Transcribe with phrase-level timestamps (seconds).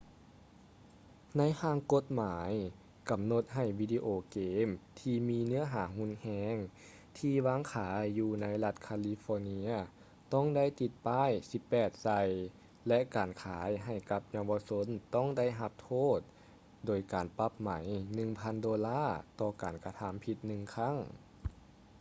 [1.37, 2.51] ໃນຮ່າງກົດໝາຍ
[3.09, 4.67] ກຳນົດໃຫ້ວິດີໂອເກມ
[4.99, 6.55] ທີ່ມີເນື້ອຫາຮຸນແຮງ
[7.17, 9.67] ທີ່ວາງຂາຍຢູ່ໃນລັດຄາລີຟໍເນຍ
[10.33, 11.31] ຕ້ອງໄດ້ຕິດປ້າຍ
[11.67, 12.21] 18 ໃສ່
[12.87, 16.17] ແລະ ການຂາຍໃຫ້ກັບເຍົາວະຊົນຕ້ອງໄດ້ຮັບໂທດ
[16.85, 17.69] ໂດຍການປັບໃໝ
[18.15, 19.03] 1000 ໂດລາ
[19.39, 20.95] ຕໍ່ການກະທຳຜິດໜຶ່ງຄັ້ງ